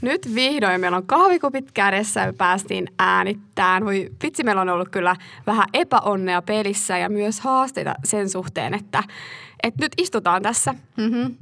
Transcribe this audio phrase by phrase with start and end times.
[0.00, 3.84] nyt vihdoin meillä on kahvikupit kädessä ja päästiin äänittämään.
[3.84, 9.02] Voi vitsi, meillä on ollut kyllä vähän epäonnea pelissä ja myös haasteita sen suhteen, että,
[9.62, 10.74] että nyt istutaan tässä.
[10.96, 11.36] Mm-hmm.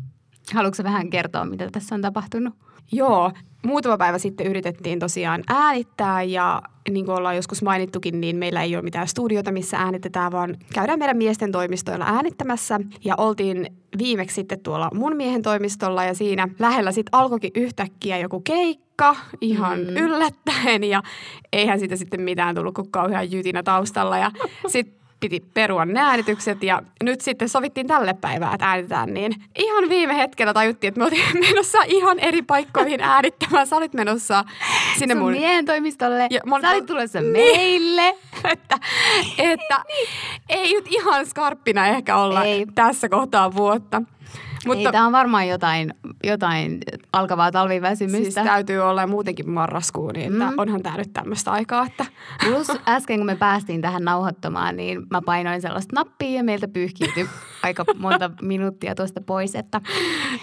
[0.54, 2.54] Haluatko vähän kertoa, mitä tässä on tapahtunut?
[2.92, 3.32] Joo,
[3.66, 8.76] muutama päivä sitten yritettiin tosiaan äänittää ja niin kuin ollaan joskus mainittukin, niin meillä ei
[8.76, 12.80] ole mitään studiota, missä äänitetään, vaan käydään meidän miesten toimistoilla äänittämässä.
[13.04, 13.66] Ja oltiin
[13.98, 19.78] viimeksi sitten tuolla mun miehen toimistolla ja siinä lähellä sitten alkoikin yhtäkkiä joku keikka ihan
[19.78, 19.96] mm.
[19.96, 21.02] yllättäen ja
[21.52, 24.18] eihän siitä sitten mitään tullut kuin kauhean jytinä taustalla.
[24.18, 24.30] Ja
[24.66, 29.88] sitten piti perua ne äänitykset ja nyt sitten sovittiin tälle päivää, että äänitetään, niin ihan
[29.88, 33.66] viime hetkellä tajuttiin, että me oltiin menossa ihan eri paikkoihin äänittämään.
[33.66, 34.44] Sä olit menossa
[34.98, 35.32] sinne Sun mun...
[35.32, 36.26] miehen toimistolle.
[36.30, 37.32] Ja mä olin- Sä olit tulossa Niin.
[37.32, 38.08] meille.
[38.52, 38.78] että,
[39.38, 39.82] että
[40.48, 42.66] ei nyt ihan skarppina ehkä olla Ei.
[42.74, 44.02] tässä kohtaa vuotta.
[44.66, 44.92] Mutta...
[44.92, 46.78] Tämä on varmaan jotain, jotain
[47.12, 48.22] alkavaa talviväsymystä.
[48.22, 50.58] siis täytyy olla muutenkin marraskuu, niin että Mm.
[50.58, 52.06] onhan tämä nyt tämmöistä aikaa, että
[52.44, 57.28] Plus äsken kun me päästiin tähän nauhoittamaan, niin mä painoin sellaista nappia ja meiltä pyyhkiytyi
[57.62, 59.54] aika monta minuuttia tuosta pois.
[59.54, 59.80] Että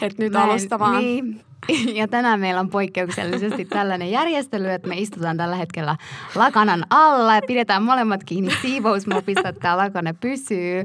[0.02, 0.98] että nyt en- alusta vaan.
[0.98, 1.42] Niin.
[2.00, 5.96] Ja tänään meillä on poikkeuksellisesti tällainen järjestely, että me istutaan tällä hetkellä
[6.36, 10.80] lakanan alla ja pidetään molemmat kiinni siivousmopista, että tämä lakana pysyy.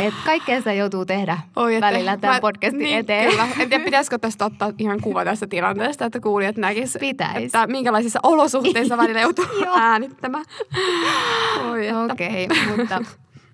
[0.00, 3.30] Että kaikkea sitä joutuu tehdä Oi, että- välillä tämän mä- podcastin niin, eteen.
[3.30, 3.48] Kyllä.
[3.58, 7.44] En tiedä, pitäisikö tästä ottaa ihan kuva tästä tilanteesta, että kuulijat näkisivät, Pitäis.
[7.44, 9.44] että minkälaisissa olosuhteissa välillä joutuu
[9.76, 10.44] äänittämään.
[12.12, 13.02] Okei, okay, mutta,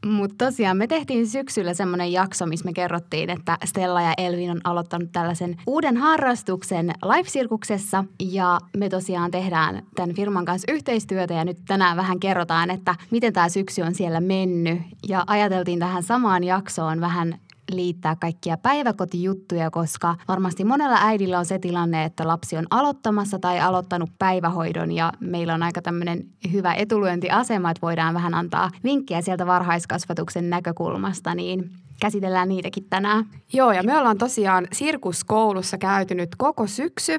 [0.07, 4.61] mutta tosiaan me tehtiin syksyllä semmoinen jakso, missä me kerrottiin, että Stella ja Elvin on
[4.65, 8.05] aloittanut tällaisen uuden harrastuksen live-sirkuksessa.
[8.21, 13.33] Ja me tosiaan tehdään tämän firman kanssa yhteistyötä ja nyt tänään vähän kerrotaan, että miten
[13.33, 14.79] tämä syksy on siellä mennyt.
[15.09, 17.39] Ja ajateltiin tähän samaan jaksoon vähän
[17.71, 23.61] liittää kaikkia päiväkotijuttuja, koska varmasti monella äidillä on se tilanne, että lapsi on aloittamassa tai
[23.61, 29.47] aloittanut päivähoidon ja meillä on aika tämmöinen hyvä etulyöntiasema, että voidaan vähän antaa vinkkejä sieltä
[29.47, 31.71] varhaiskasvatuksen näkökulmasta, niin
[32.01, 33.25] käsitellään niitäkin tänään.
[33.53, 37.19] Joo, ja me ollaan tosiaan sirkuskoulussa käyty nyt koko syksy,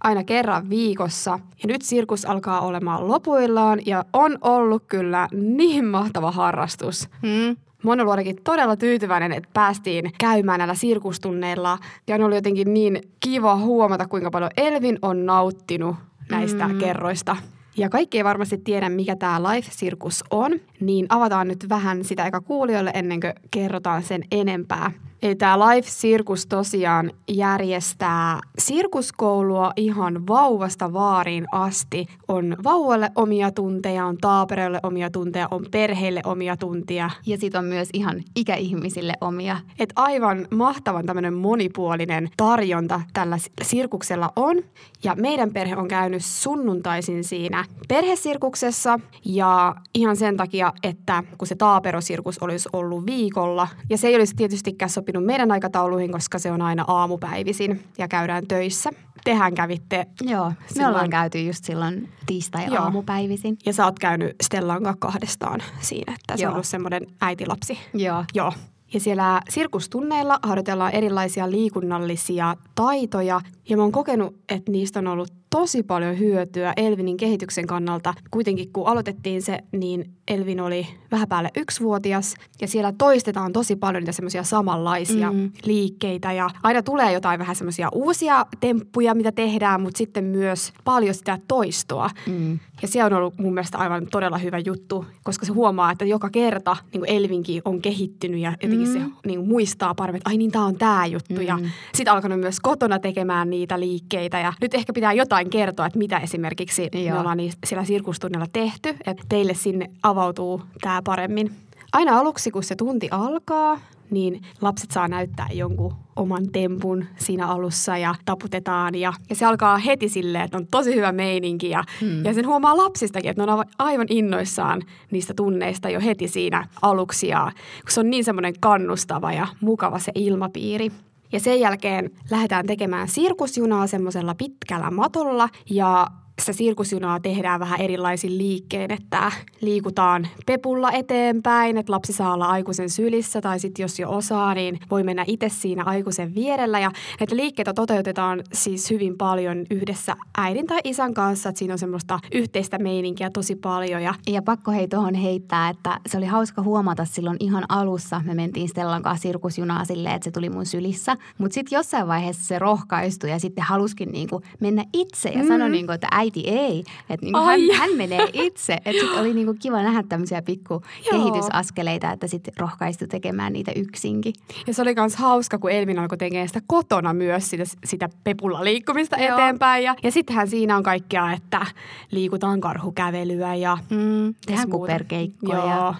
[0.00, 1.30] aina kerran viikossa.
[1.30, 7.08] Ja nyt sirkus alkaa olemaan lopuillaan ja on ollut kyllä niin mahtava harrastus.
[7.22, 7.56] Hmm.
[7.82, 11.78] Mä oon ollut ainakin todella tyytyväinen, että päästiin käymään näillä sirkustunneilla.
[12.06, 15.96] Ja on ollut jotenkin niin kiva huomata, kuinka paljon Elvin on nauttinut
[16.30, 16.78] näistä mm.
[16.78, 17.36] kerroista.
[17.76, 22.40] Ja kaikki ei varmasti tiedä, mikä tämä Life-sirkus on, niin avataan nyt vähän sitä eka
[22.40, 24.92] kuulijoille ennen kuin kerrotaan sen enempää.
[25.22, 32.06] Eli tämä Life-sirkus tosiaan järjestää sirkuskoulua ihan vauvasta vaariin asti.
[32.28, 37.10] On vauvalle omia tunteja, on taapereille omia tunteja, on perheille omia tuntia.
[37.26, 39.56] Ja sitten on myös ihan ikäihmisille omia.
[39.78, 44.56] Et aivan mahtavan tämmöinen monipuolinen tarjonta tällä sirkuksella on.
[45.04, 51.54] Ja meidän perhe on käynyt sunnuntaisin siinä perhesirkuksessa ja ihan sen takia, että kun se
[51.54, 56.62] taaperosirkus olisi ollut viikolla ja se ei olisi tietystikään sopinut meidän aikatauluihin, koska se on
[56.62, 58.90] aina aamupäivisin ja käydään töissä.
[59.24, 63.56] Tehän kävitte Joo, me Silloin- ollaan käyty just silloin tiistai-aamupäivisin.
[63.66, 66.50] ja sä oot käynyt Stellan kanssa kahdestaan siinä, että se Joo.
[66.50, 67.78] on ollut semmoinen äitilapsi.
[67.94, 68.24] Joo.
[68.34, 68.52] Joo.
[68.94, 73.40] Ja siellä sirkustunneilla harjoitellaan erilaisia liikunnallisia taitoja.
[73.68, 78.14] Ja mä oon kokenut, että niistä on ollut tosi paljon hyötyä Elvinin kehityksen kannalta.
[78.30, 82.34] Kuitenkin kun aloitettiin se, niin Elvin oli vähän päälle yksivuotias.
[82.60, 85.50] Ja siellä toistetaan tosi paljon niitä semmoisia samanlaisia Mm.
[85.64, 86.32] liikkeitä.
[86.32, 91.38] Ja aina tulee jotain vähän semmoisia uusia temppuja, mitä tehdään, mutta sitten myös paljon sitä
[91.48, 92.10] toistoa.
[92.26, 92.58] Mm.
[92.82, 96.30] Ja se on ollut mun mielestä aivan todella hyvä juttu, koska se huomaa, että joka
[96.30, 98.92] kerta niin kuin Elvinkin on kehittynyt ja jotenkin mm.
[98.92, 101.34] se niin kuin muistaa paremmin, että ai niin, tämä on tämä juttu.
[101.34, 101.42] Mm.
[101.42, 101.58] Ja
[101.94, 104.38] sitten alkanut myös kotona tekemään niitä liikkeitä.
[104.38, 107.14] Ja nyt ehkä pitää jotain kertoa, että mitä esimerkiksi Joo.
[107.14, 111.50] me ollaan siellä sirkustunnilla tehty, että teille sinne avautuu tämä paremmin.
[111.92, 113.78] Aina aluksi, kun se tunti alkaa,
[114.10, 118.94] niin lapset saa näyttää jonkun oman tempun siinä alussa ja taputetaan.
[118.94, 122.24] Ja, ja se alkaa heti silleen, että on tosi hyvä meininki ja, hmm.
[122.24, 126.66] ja sen huomaa lapsistakin, että ne on aivan- aivan innoissaan niistä tunneista jo heti siinä
[126.82, 127.28] aluksi.
[127.28, 127.52] Ja,
[127.82, 130.92] kun se on niin semmoinen kannustava ja mukava se ilmapiiri.
[131.32, 136.06] Ja sen jälkeen lähdetään tekemään sirkusjunaa semmoisella pitkällä matolla ja
[136.40, 142.90] se sirkusjunaa tehdään vähän erilaisin liikkeen, että liikutaan pepulla eteenpäin, että lapsi saa olla aikuisen
[142.90, 146.80] sylissä tai sitten jos jo osaa, niin voi mennä itse siinä aikuisen vierellä.
[146.80, 146.90] Ja
[147.20, 152.18] näitä liikkeitä toteutetaan siis hyvin paljon yhdessä äidin tai isän kanssa, että siinä on semmoista
[152.32, 154.02] yhteistä meininkiä tosi paljon.
[154.02, 158.22] Ja, ja pakko hei tuohon heittää, että se oli hauska huomata silloin ihan alussa.
[158.24, 161.16] Me mentiin Stellan kanssa sirkusjunaa silleen, että se tuli mun sylissä.
[161.38, 165.48] Mutta sitten jossain vaiheessa se rohkaistui ja sitten haluskin niinku mennä itse ja mm.
[165.48, 166.84] sanoi, niinku, että äiti ei.
[167.10, 168.72] Että niinku hän, hän menee itse.
[168.72, 174.32] Että sitten oli niinku kiva nähdä tämmöisiä pikku kehitysaskeleita, että sitten rohkaistui tekemään niitä yksinkin.
[174.66, 178.64] Ja se oli myös hauska, kun Elvin alkoi tekemään sitä kotona myös sitä, sitä pepulla
[178.64, 179.38] liikkumista Joo.
[179.38, 179.84] eteenpäin.
[179.84, 181.66] Ja, ja sittenhän siinä on kaikkea, että
[182.10, 185.76] liikutaan karhukävelyä ja mm, tehdään kuperkeikkoja.
[185.76, 185.94] Joo.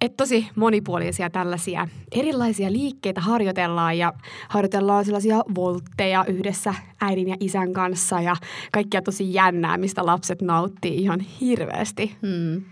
[0.00, 4.12] Et tosi monipuolisia tällaisia erilaisia liikkeitä harjoitellaan ja
[4.48, 8.36] harjoitellaan sellaisia voltteja yhdessä äidin ja isän kanssa ja
[8.72, 12.16] kaikkia tosi jännää, mistä lapset nauttii ihan hirveästi.
[12.22, 12.62] Hmm.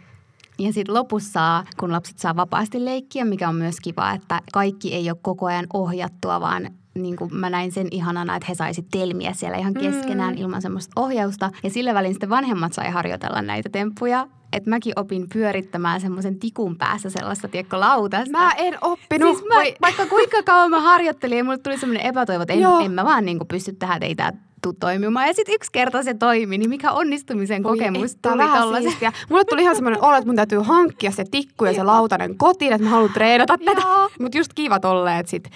[0.58, 5.10] Ja sitten lopussa, kun lapset saa vapaasti leikkiä, mikä on myös kiva, että kaikki ei
[5.10, 9.32] ole koko ajan ohjattua, vaan niin kuin mä näin sen ihanana, että he saisivat telmiä
[9.32, 10.40] siellä ihan keskenään mm.
[10.40, 11.50] ilman semmoista ohjausta.
[11.62, 16.76] Ja sillä välin sitten vanhemmat sai harjoitella näitä temppuja että mäkin opin pyörittämään semmoisen tikun
[16.76, 18.38] päässä sellaista, tiekko lautasta.
[18.38, 19.36] Mä en oppinut.
[19.36, 22.92] Siis mä, vaikka kuinka kauan mä harjoittelin ja mulle tuli semmoinen epätoivo, että en, en
[22.92, 24.32] mä vaan niin pysty tähän, ei tää
[24.64, 25.26] tuu toimimaan.
[25.26, 29.12] Ja sitten yksi kerta se toimi, niin mikä onnistumisen Voi kokemus tuli tollaisesta.
[29.30, 32.72] Mulle tuli ihan semmoinen olo, että mun täytyy hankkia se tikku ja se lautanen kotiin,
[32.72, 33.82] että mä haluan treenata tätä.
[34.20, 35.50] Mutta just kiva tolleen, että sit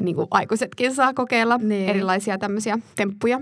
[0.00, 1.88] niin aikuisetkin saa kokeilla niin.
[1.88, 3.40] erilaisia tämmöisiä temppuja.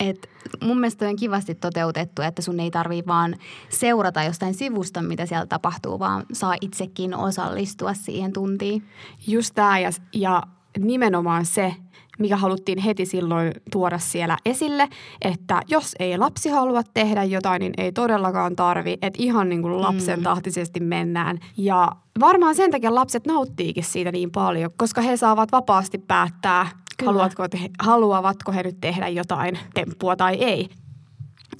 [0.00, 0.28] Et
[0.64, 3.36] mun mielestä on kivasti toteutettu, että sun ei tarvii vaan
[3.68, 8.84] seurata jostain sivusta, mitä siellä tapahtuu, vaan saa itsekin osallistua siihen tuntiin.
[9.26, 10.42] Just tämä ja, ja
[10.78, 11.74] nimenomaan se,
[12.18, 14.88] mikä haluttiin heti silloin tuoda siellä esille,
[15.22, 19.80] että jos ei lapsi halua tehdä jotain, niin ei todellakaan tarvi, että ihan niin kuin
[19.80, 20.22] lapsen mm.
[20.22, 21.38] tahtisesti mennään.
[21.56, 26.66] Ja varmaan sen takia lapset nauttiikin siitä niin paljon, koska he saavat vapaasti päättää,
[27.06, 30.68] haluavatko, te, haluavatko he nyt tehdä jotain temppua tai ei.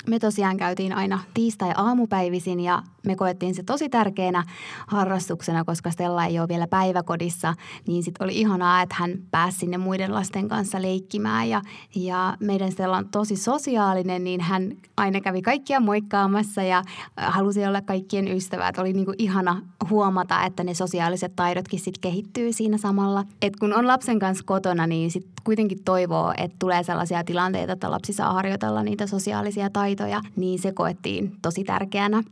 [0.07, 4.45] Me tosiaan käytiin aina tiistai-aamupäivisin ja me koettiin se tosi tärkeänä
[4.87, 7.55] harrastuksena, koska Stella ei ole vielä päiväkodissa,
[7.87, 11.49] niin sitten oli ihanaa, että hän pääsi sinne muiden lasten kanssa leikkimään.
[11.49, 11.63] Ja,
[11.95, 16.83] ja meidän Stella on tosi sosiaalinen, niin hän aina kävi kaikkia moikkaamassa ja
[17.17, 18.79] halusi olla kaikkien ystävät.
[18.79, 23.25] Oli niinku ihana huomata, että ne sosiaaliset taidotkin sitten kehittyy siinä samalla.
[23.43, 27.91] Et kun on lapsen kanssa kotona, niin sitten kuitenkin toivoo, että tulee sellaisia tilanteita, että
[27.91, 32.23] lapsi saa harjoitella niitä sosiaalisia taitoja, niin se koettiin tosi tärkeänä.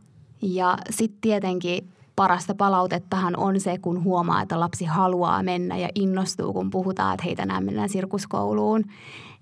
[0.43, 6.53] Ja sitten tietenkin parasta palautettahan on se, kun huomaa, että lapsi haluaa mennä ja innostuu,
[6.53, 8.85] kun puhutaan, että heitä tänään mennään sirkuskouluun.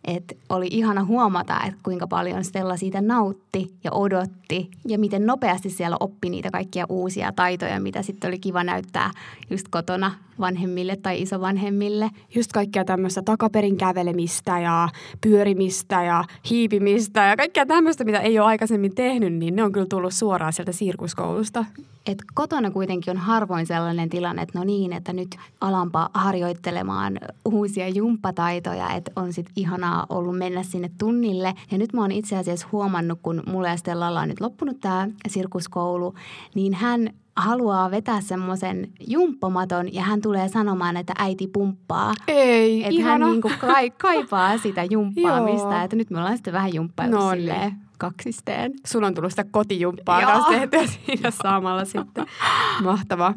[0.06, 5.70] Et oli ihana huomata, että kuinka paljon Stella siitä nautti ja odotti ja miten nopeasti
[5.70, 9.10] siellä oppi niitä kaikkia uusia taitoja, mitä sitten oli kiva näyttää
[9.50, 10.10] just kotona
[10.40, 12.10] vanhemmille tai isovanhemmille.
[12.34, 14.88] Just kaikkea tämmöistä takaperin kävelemistä ja
[15.20, 19.86] pyörimistä ja hiipimistä ja kaikkea tämmöistä, mitä ei ole aikaisemmin tehnyt, niin ne on kyllä
[19.86, 21.64] tullut suoraan sieltä sirkuskoulusta.
[22.06, 27.88] Et kotona kuitenkin on harvoin sellainen tilanne, että no niin, että nyt alampa harjoittelemaan uusia
[27.88, 31.54] jumppataitoja, että on sitten ihanaa ollut mennä sinne tunnille.
[31.70, 35.08] Ja nyt mä oon itse asiassa huomannut, kun mulle ja Stellalla on nyt loppunut tämä
[35.28, 36.14] sirkuskoulu,
[36.54, 42.14] niin hän haluaa vetää semmoisen jumppomaton ja hän tulee sanomaan, että äiti pumppaa.
[42.28, 43.50] Ei, Että hän niinku
[43.98, 45.82] kaipaa sitä jumppaamista.
[45.82, 47.40] että nyt me ollaan sitten vähän jumppailu no niin.
[47.40, 48.72] silleen kaksisteen.
[48.86, 52.26] Sun on tullut sitä kotijumppaa kanssa tehtyä siinä samalla sitten.
[52.84, 53.34] Mahtavaa.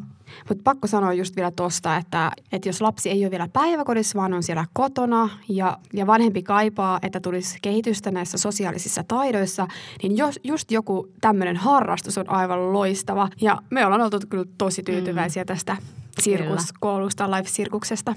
[0.50, 4.34] Mutta pakko sanoa just vielä tosta, että, että jos lapsi ei ole vielä päiväkodissa, vaan
[4.34, 9.68] on siellä kotona ja, ja vanhempi kaipaa, että tulisi kehitystä näissä sosiaalisissa taidoissa,
[10.04, 13.30] niin jos, just joku tämmöinen harrastus on aivan loistava.
[13.42, 15.48] Ja me ollaan oltu kyllä tosi tyytyväisiä mm.
[15.48, 15.78] tästä
[16.20, 18.16] sirkuskoulusta, live-sirkuksesta.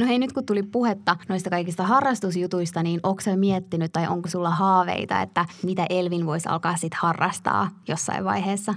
[0.00, 4.28] No hei, nyt kun tuli puhetta noista kaikista harrastusjutuista, niin onko se miettinyt tai onko
[4.28, 8.74] sulla haaveita, että mitä Elvin voisi alkaa sitten harrastaa jossain vaiheessa?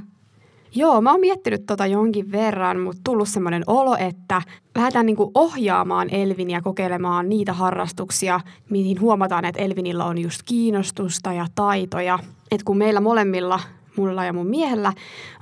[0.76, 4.42] Joo, mä oon miettinyt tota jonkin verran, mutta tullut semmoinen olo, että
[4.76, 8.40] lähdetään niinku ohjaamaan Elviniä kokeilemaan niitä harrastuksia,
[8.70, 12.20] mihin huomataan, että Elvinillä on just kiinnostusta ja taitoja.
[12.52, 13.60] Et kun meillä molemmilla
[13.98, 14.94] mulla ja mun miehellä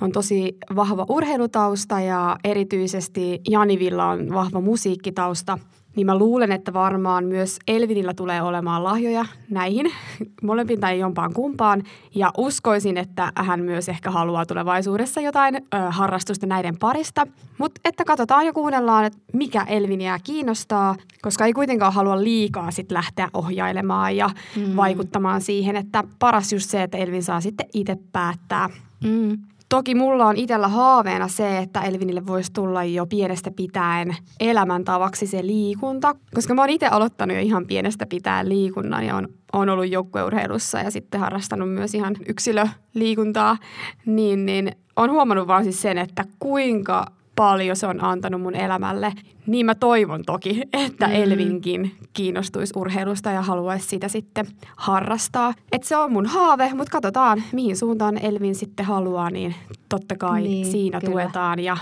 [0.02, 5.58] on tosi vahva urheilutausta ja erityisesti Janivilla on vahva musiikkitausta,
[5.96, 9.92] niin mä luulen, että varmaan myös Elvinillä tulee olemaan lahjoja näihin
[10.44, 11.84] molempiin tai jompaan kumpaan.
[12.16, 17.28] Ja uskoisin, että hän myös ehkä haluaa tulevaisuudessa jotain ö, harrastusta näiden parista.
[17.58, 22.92] Mutta että katsotaan ja kuunnellaan, että mikä Elviniä kiinnostaa, koska ei kuitenkaan halua liikaa sit
[22.92, 24.76] lähteä ohjailemaan ja mm.
[24.76, 28.70] vaikuttamaan siihen, että paras just se, että Elvin saa sitten itse päättää.
[29.04, 29.38] Mm.
[29.72, 35.48] Toki mulla on itsellä haaveena se, että Elvinille voisi tulla jo pienestä pitäen elämäntavaksi se
[35.48, 39.90] liikunta, koska mä oon itse aloittanut jo ihan pienestä pitäen liikunnan ja on, on ollut
[39.90, 43.58] joukkueurheilussa ja sitten harrastanut myös ihan yksilöliikuntaa,
[44.06, 47.06] niin, niin on huomannut vaan siis sen, että kuinka
[47.42, 49.14] paljon se on antanut mun elämälle.
[49.48, 51.14] Niin mä toivon toki, että mm.
[51.14, 55.54] Elvinkin kiinnostuisi urheilusta ja haluaisi sitä sitten harrastaa.
[55.72, 59.56] Et se on mun haave, mutta katsotaan mihin suuntaan Elvin sitten haluaa, niin
[59.90, 61.12] totta kai niin, siinä kyllä.
[61.12, 61.78] tuetaan ja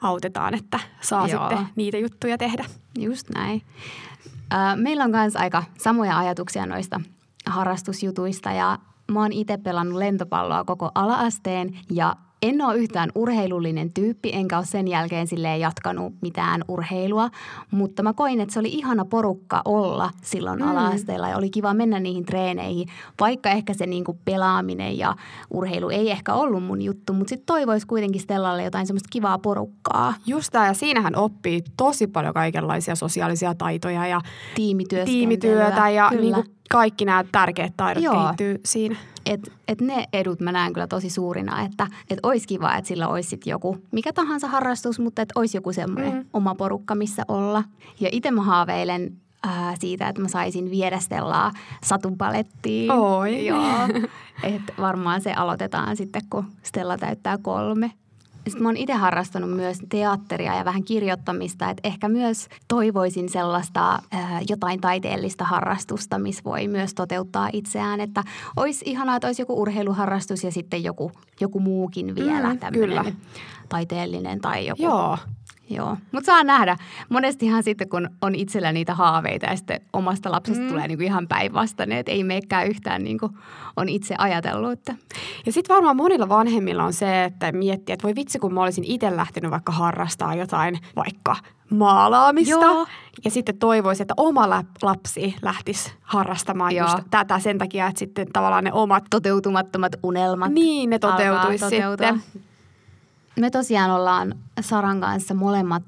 [0.00, 1.48] autetaan, että saa Joo.
[1.48, 2.64] sitten niitä juttuja tehdä.
[2.98, 3.62] Just näin.
[4.76, 7.00] Meillä on myös aika samoja ajatuksia noista
[7.46, 8.78] harrastusjutuista ja
[9.10, 14.66] mä oon itse pelannut lentopalloa koko alaasteen ja en ole yhtään urheilullinen tyyppi, enkä ole
[14.66, 17.30] sen jälkeen silleen jatkanut mitään urheilua,
[17.70, 20.68] mutta mä koin, että se oli ihana porukka olla silloin mm.
[20.68, 22.88] ala-asteella ja oli kiva mennä niihin treeneihin,
[23.20, 25.16] vaikka ehkä se niinku pelaaminen ja
[25.50, 30.14] urheilu ei ehkä ollut mun juttu, mutta sitten toivoisi kuitenkin Stellalle jotain semmoista kivaa porukkaa.
[30.26, 34.20] Just tämä, ja siinähän oppii tosi paljon kaikenlaisia sosiaalisia taitoja ja
[35.04, 38.14] tiimityötä ja niinku kaikki nämä tärkeät taidot Joo.
[38.14, 38.96] kehittyy siinä.
[39.26, 43.08] Et, et ne edut mä näen kyllä tosi suurina, että et olisi kiva, että sillä
[43.08, 46.24] olisi sit joku mikä tahansa harrastus, mutta että olisi joku semmoinen mm.
[46.32, 47.64] oma porukka, missä olla.
[48.00, 51.52] Ja itse mä haaveilen ää, siitä, että mä saisin viedä Stellaa
[51.84, 52.90] satupalettiin.
[52.90, 53.46] Oi.
[53.46, 53.88] Joo.
[54.42, 57.90] Et varmaan se aloitetaan sitten, kun Stella täyttää kolme.
[58.44, 63.92] Sitten mä oon itse harrastanut myös teatteria ja vähän kirjoittamista, että ehkä myös toivoisin sellaista
[64.14, 68.00] äh, jotain taiteellista harrastusta, missä voi myös toteuttaa itseään.
[68.00, 68.24] Että
[68.56, 73.16] olisi ihanaa, että olisi joku urheiluharrastus ja sitten joku, joku muukin vielä mm, tämmöinen
[73.68, 74.82] taiteellinen tai joku.
[74.82, 75.18] Joo.
[75.70, 76.76] Joo, mutta saa nähdä.
[77.08, 80.68] Monestihan sitten, kun on itsellä niitä haaveita ja sitten omasta lapsesta mm.
[80.68, 83.32] tulee niinku ihan päinvastainen, että ei meekään yhtään niin kuin
[83.76, 84.72] on itse ajatellut.
[84.72, 84.94] Että.
[85.46, 88.84] Ja sitten varmaan monilla vanhemmilla on se, että miettii, että voi vitsi, kun mä olisin
[88.84, 91.36] itse lähtenyt vaikka harrastaa jotain vaikka
[91.70, 92.64] maalaamista.
[92.64, 92.86] Joo.
[93.24, 94.48] Ja sitten toivoisi, että oma
[94.82, 96.86] lapsi lähtisi harrastamaan Joo.
[96.86, 102.22] just tätä sen takia, että sitten tavallaan ne omat toteutumattomat unelmat Niin, ne toteutuisi sitten.
[103.36, 105.82] Me tosiaan ollaan Saran kanssa molemmat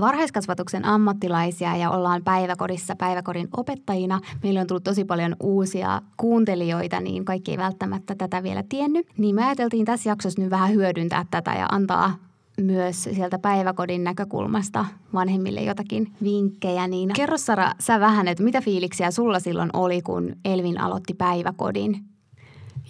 [0.00, 4.20] varhaiskasvatuksen ammattilaisia ja ollaan päiväkodissa päiväkodin opettajina.
[4.42, 9.06] Meillä on tullut tosi paljon uusia kuuntelijoita, niin kaikki ei välttämättä tätä vielä tiennyt.
[9.18, 12.16] Niin me ajateltiin tässä jaksossa nyt vähän hyödyntää tätä ja antaa
[12.60, 14.84] myös sieltä päiväkodin näkökulmasta
[15.14, 16.88] vanhemmille jotakin vinkkejä.
[16.88, 22.04] Niin kerro Sara, sä vähän, että mitä fiiliksiä sulla silloin oli, kun Elvin aloitti päiväkodin?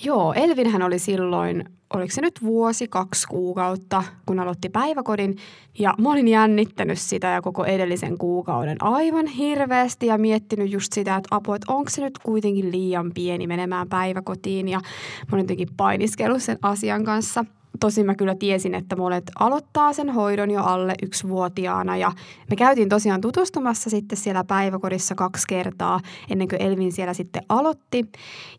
[0.04, 5.36] Joo, Elvinhän oli silloin oliko se nyt vuosi, kaksi kuukautta, kun aloitti päiväkodin.
[5.78, 11.16] Ja mä olin jännittänyt sitä ja koko edellisen kuukauden aivan hirveästi ja miettinyt just sitä,
[11.16, 14.68] että apua, että onko se nyt kuitenkin liian pieni menemään päiväkotiin.
[14.68, 17.44] Ja mä olin jotenkin painiskellut sen asian kanssa–
[17.82, 22.12] tosin mä kyllä tiesin, että monet aloittaa sen hoidon jo alle yksivuotiaana ja
[22.50, 28.04] me käytiin tosiaan tutustumassa sitten siellä päiväkodissa kaksi kertaa ennen kuin Elvin siellä sitten aloitti.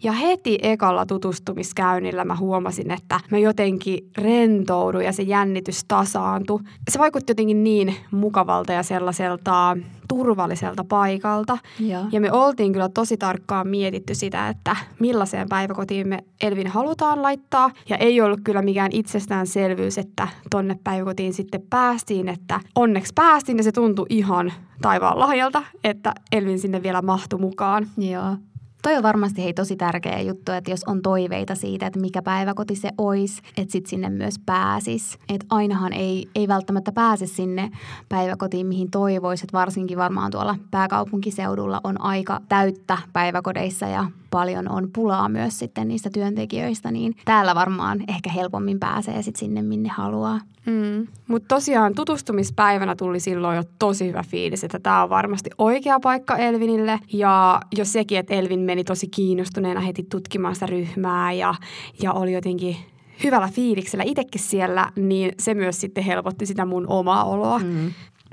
[0.04, 6.60] Ja heti ekalla tutustumiskäynnillä mä huomasin, että mä jotenkin rentouduin ja se jännitys tasaantui.
[6.90, 9.78] Se vaikutti jotenkin niin mukavalta ja sellaiselta
[10.08, 11.58] turvalliselta paikalta.
[11.80, 12.06] Ja.
[12.12, 17.72] ja me oltiin kyllä tosi tarkkaan mietitty sitä, että millaiseen päiväkotiin me Elvin halutaan laittaa.
[17.90, 23.64] Ja ei ollut kyllä mikään itsestäänselvyys, että tonne päiväkotiin sitten päästiin, että onneksi päästiin ja
[23.64, 27.88] se tuntui ihan taivaan lahjalta, että Elvin sinne vielä mahtui mukaan.
[27.98, 28.36] Joo.
[28.84, 32.76] Toi on varmasti hei tosi tärkeä juttu, että jos on toiveita siitä, että mikä päiväkoti
[32.76, 35.18] se olisi, että sitten sinne myös pääsis.
[35.30, 37.72] Että ainahan ei, ei välttämättä pääse sinne
[38.10, 39.54] päiväkotiin, mihin toivoisit.
[39.54, 46.10] Varsinkin varmaan tuolla pääkaupunkiseudulla on aika täyttä päiväkodeissa ja paljon on pulaa myös sitten niistä
[46.14, 50.40] työntekijöistä, niin täällä varmaan ehkä helpommin pääsee sitten sinne, minne haluaa.
[50.66, 51.08] Mm.
[51.28, 56.38] Mutta tosiaan tutustumispäivänä tuli silloin jo tosi hyvä fiilis, että tämä on varmasti oikea paikka
[56.38, 57.00] Elvinille.
[57.14, 61.56] Ja jos sekin, että Elvin meni tosi kiinnostuneena heti tutkimaan sitä ryhmää ja,
[62.02, 62.76] ja oli jotenkin
[63.24, 67.60] hyvällä fiiliksellä itsekin siellä, niin se myös sitten helpotti sitä mun omaa oloa.
[67.60, 67.92] Mm.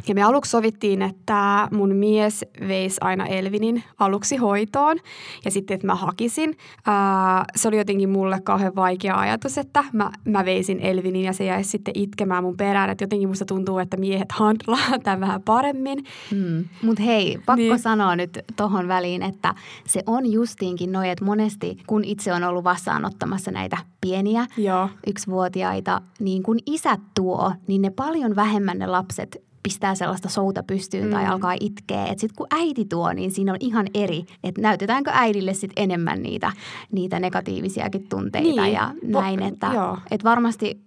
[0.09, 4.97] Ja me aluksi sovittiin, että mun mies veisi aina Elvinin aluksi hoitoon
[5.45, 6.57] ja sitten, että mä hakisin.
[6.87, 11.45] Ää, se oli jotenkin mulle kauhean vaikea ajatus, että mä, mä veisin Elvinin ja se
[11.45, 12.91] jäisi sitten itkemään mun perään.
[12.91, 16.05] Että jotenkin musta tuntuu, että miehet handlaa tämän vähän paremmin.
[16.31, 16.65] Mm.
[16.83, 17.79] Mutta hei, pakko niin.
[17.79, 19.55] sanoa nyt tohon väliin, että
[19.87, 24.89] se on justiinkin noin, että monesti kun itse on ollut vastaanottamassa näitä pieniä Joo.
[25.07, 31.05] yksivuotiaita, niin kun isät tuo, niin ne paljon vähemmän ne lapset pistää sellaista souta pystyyn
[31.05, 31.11] mm.
[31.11, 32.03] tai alkaa itkeä.
[32.03, 36.23] Että sitten kun äiti tuo, niin siinä on ihan eri, että näytetäänkö äidille sitten enemmän
[36.23, 36.53] niitä,
[36.93, 38.73] niitä negatiivisiakin tunteita niin.
[38.73, 39.43] ja näin.
[39.43, 39.71] Että,
[40.11, 40.81] että varmasti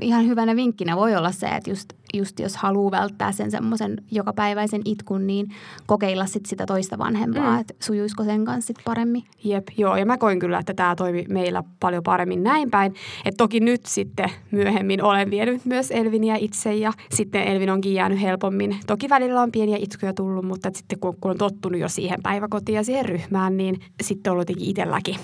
[0.00, 4.80] ihan hyvänä vinkkinä voi olla se, että just, just jos haluaa välttää sen semmoisen jokapäiväisen
[4.84, 5.46] itkun, niin
[5.86, 7.60] kokeilla sit sitä toista vanhempaa, mm.
[7.60, 9.24] että sujuisiko sen kanssa sit paremmin.
[9.44, 9.96] Jep, joo.
[9.96, 12.94] Ja mä koin kyllä, että tämä toimi meillä paljon paremmin näin päin.
[13.24, 18.20] Että toki nyt sitten myöhemmin olen vienyt myös Elviniä itse ja sitten Elvin onkin jäänyt
[18.20, 18.76] helpommin.
[18.86, 22.76] Toki välillä on pieniä itkuja tullut, mutta sitten kun, kun on tottunut jo siihen päiväkotiin
[22.76, 25.16] ja siihen ryhmään, niin sitten on ollut jotenkin itselläkin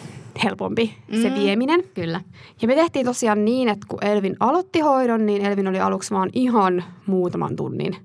[0.45, 1.83] helpompi se mm, vieminen.
[1.95, 2.21] Kyllä.
[2.63, 6.31] Ja me tehtiin tosiaan niin, että kun Elvin aloitti hoidon, niin Elvin oli aluksi vaan
[6.33, 7.97] ihan muutaman tunnin.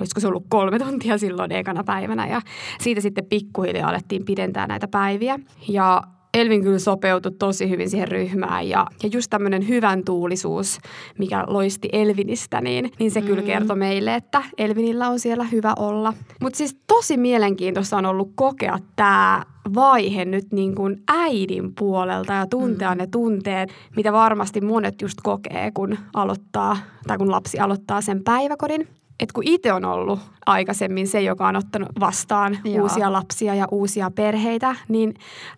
[0.00, 2.40] Olisiko se ollut kolme tuntia silloin ekana päivänä ja
[2.80, 5.38] siitä sitten pikkuhiljaa alettiin pidentää näitä päiviä.
[5.68, 6.02] Ja
[6.34, 10.78] Elvin kyllä sopeutui tosi hyvin siihen ryhmään ja, ja just tämmöinen hyvän tuulisuus,
[11.18, 13.26] mikä loisti Elvinistä, niin, niin se mm.
[13.26, 16.14] kyllä kertoi meille, että Elvinillä on siellä hyvä olla.
[16.40, 19.42] Mutta siis tosi mielenkiintoista on ollut kokea tämä
[19.74, 22.98] vaihe nyt niin kuin äidin puolelta ja tuntea mm.
[22.98, 28.88] ne tunteet, mitä varmasti monet just kokee, kun aloittaa tai kun lapsi aloittaa sen päiväkodin
[29.20, 32.82] että kun itse on ollut aikaisemmin se, joka on ottanut vastaan Joo.
[32.82, 35.14] uusia lapsia ja uusia perheitä, niin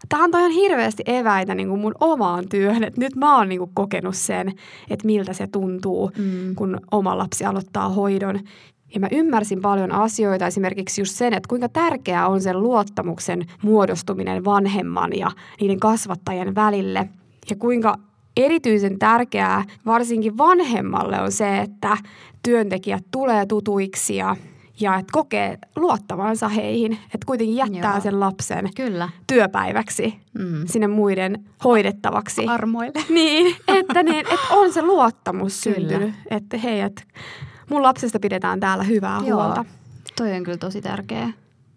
[0.09, 2.85] tämä on ihan hirveästi eväitä niin kuin mun omaan työhön.
[2.85, 4.49] Et nyt mä oon niin kuin kokenut sen,
[4.91, 6.55] että miltä se tuntuu, mm.
[6.55, 8.41] kun oma lapsi aloittaa hoidon.
[8.95, 14.45] Ja mä ymmärsin paljon asioita, esimerkiksi just sen, että kuinka tärkeää on sen luottamuksen muodostuminen
[14.45, 15.31] vanhemman ja
[15.61, 17.09] niiden kasvattajien välille.
[17.51, 17.99] Ja kuinka
[18.37, 21.97] erityisen tärkeää varsinkin vanhemmalle on se, että
[22.43, 24.37] työntekijät tulee tutuiksi ja
[24.81, 28.01] ja että kokee luottavansa heihin, että kuitenkin jättää Joo.
[28.01, 29.09] sen lapsen Kyllä.
[29.27, 30.67] työpäiväksi mm.
[30.67, 32.47] sinne muiden hoidettavaksi.
[32.47, 33.05] Armoille.
[33.09, 35.77] Niin, että, niin, että on se luottamus Kyllä.
[35.77, 37.03] syntynyt, että hei, että
[37.73, 39.43] mun lapsesta pidetään täällä hyvää Joo.
[39.43, 39.65] huolta.
[40.17, 41.33] Toi on kyllä tosi tärkeää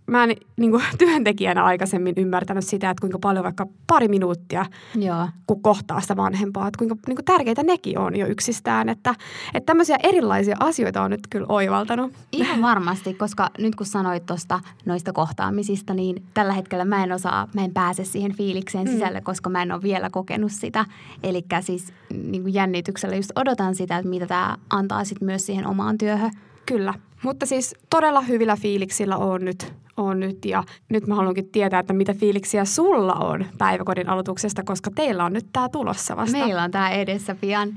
[0.07, 5.27] mä en niin kuin, työntekijänä aikaisemmin ymmärtänyt sitä, että kuinka paljon vaikka pari minuuttia, Joo.
[5.47, 8.89] kun kohtaa sitä vanhempaa, että kuinka niin kuin tärkeitä nekin on jo yksistään.
[8.89, 9.15] Että,
[9.53, 12.13] että tämmöisiä erilaisia asioita on nyt kyllä oivaltanut.
[12.31, 17.47] Ihan varmasti, koska nyt kun sanoit tuosta noista kohtaamisista, niin tällä hetkellä mä en osaa,
[17.53, 18.93] mä en pääse siihen fiilikseen mm.
[18.93, 20.85] sisälle, koska mä en ole vielä kokenut sitä.
[21.23, 21.93] Eli siis
[22.23, 26.31] niin kuin jännityksellä just odotan sitä, että mitä tämä antaa sitten myös siihen omaan työhön.
[26.65, 31.79] Kyllä, mutta siis todella hyvillä fiiliksillä on nyt on nyt ja nyt mä haluankin tietää,
[31.79, 36.37] että mitä fiiliksiä sulla on päiväkodin aloituksesta, koska teillä on nyt tämä tulossa vasta.
[36.37, 37.69] Meillä on tämä edessä pian.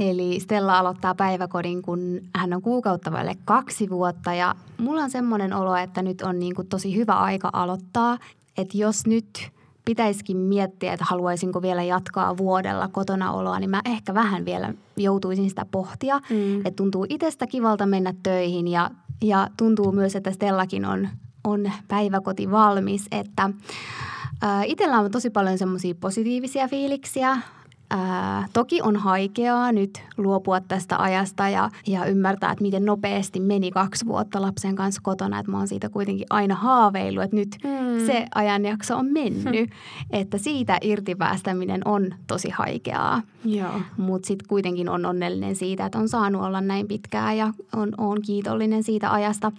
[0.00, 5.52] Eli Stella aloittaa päiväkodin, kun hän on kuukautta vaille kaksi vuotta ja mulla on semmoinen
[5.52, 8.18] olo, että nyt on niin kuin tosi hyvä aika aloittaa.
[8.58, 9.50] Että jos nyt
[9.88, 15.48] pitäisikin miettiä, että haluaisinko vielä jatkaa vuodella kotona oloa, niin mä ehkä vähän vielä joutuisin
[15.48, 16.20] sitä pohtia.
[16.30, 16.58] Mm.
[16.58, 18.90] Että tuntuu itsestä kivalta mennä töihin ja,
[19.22, 21.08] ja tuntuu myös, että Stellakin on
[21.44, 23.06] on päiväkoti valmis.
[23.12, 23.50] Että
[24.64, 27.38] itsellä on tosi paljon semmoisia positiivisia fiiliksiä.
[27.90, 33.70] Ää, toki on haikeaa nyt luopua tästä ajasta ja, ja ymmärtää, että miten nopeasti meni
[33.70, 35.38] kaksi vuotta lapsen kanssa kotona.
[35.38, 37.70] Että mä oon siitä kuitenkin aina haaveillut, että nyt mm.
[38.06, 39.70] Se ajanjakso on mennyt.
[40.10, 43.22] Että siitä irtipäästäminen on tosi haikeaa.
[43.96, 48.22] Mutta sitten kuitenkin on onnellinen siitä, että on saanut olla näin pitkään ja on, on
[48.22, 49.52] kiitollinen siitä ajasta.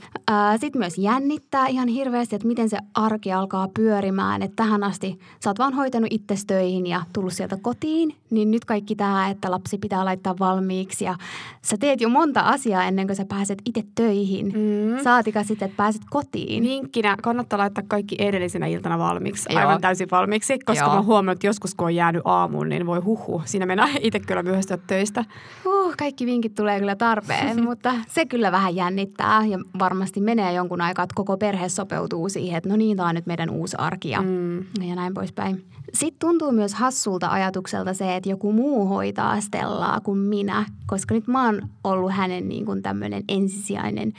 [0.60, 4.41] Sitten myös jännittää ihan hirveästi, että miten se arki alkaa pyörimään.
[4.41, 8.65] Että tähän asti sä oot vaan hoitanut itse töihin ja tullut sieltä kotiin niin nyt
[8.65, 11.15] kaikki tämä, että lapsi pitää laittaa valmiiksi ja
[11.62, 14.45] sä teet jo monta asiaa ennen kuin sä pääset itse töihin.
[14.45, 15.04] Mm.
[15.04, 16.63] Saatika sitten, että pääset kotiin.
[16.63, 19.60] Vinkkinä kannattaa laittaa kaikki edellisenä iltana valmiiksi, Joo.
[19.60, 20.96] aivan täysin valmiiksi, koska Joo.
[20.96, 23.42] mä huomannut, että joskus kun on jäänyt aamuun, niin voi huhu.
[23.46, 25.26] Siinä mennä itse kyllä myöhästyä töistä.
[25.65, 30.82] Uh, kaikki vinkit tulee kyllä tarpeen, mutta se kyllä vähän jännittää ja varmasti menee jonkun
[30.82, 34.10] aikaa, että koko perhe sopeutuu siihen, että no niin, tämä on nyt meidän uusi arki
[34.10, 34.58] ja, mm.
[34.60, 35.65] ja näin poispäin.
[35.94, 41.28] Sitten tuntuu myös hassulta ajatukselta se, että joku muu hoitaa Stellaa kuin minä, koska nyt
[41.28, 44.13] mä oon ollut hänen niin kuin tämmöinen ensisijainen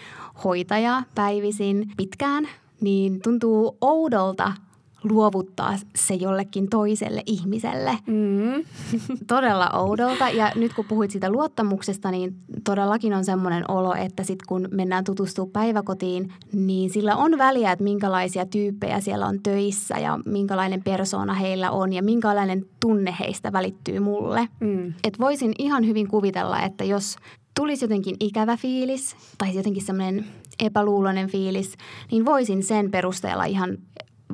[0.44, 2.48] hoitaja päivisin pitkään,
[2.80, 4.52] niin tuntuu oudolta
[5.04, 7.98] luovuttaa se jollekin toiselle ihmiselle.
[8.06, 8.64] Mm.
[9.26, 10.30] Todella oudolta.
[10.30, 15.04] Ja nyt kun puhuit siitä luottamuksesta, niin todellakin on semmoinen olo, että sitten kun mennään
[15.04, 21.34] tutustumaan päiväkotiin, niin sillä on väliä, että minkälaisia tyyppejä siellä on töissä ja minkälainen persoona
[21.34, 24.48] heillä on ja minkälainen tunne heistä välittyy mulle.
[24.60, 24.92] Mm.
[25.04, 27.16] Et voisin ihan hyvin kuvitella, että jos
[27.60, 30.24] tulisi jotenkin ikävä fiilis tai jotenkin semmoinen
[30.60, 31.74] epäluuloinen fiilis,
[32.10, 33.78] niin voisin sen perusteella ihan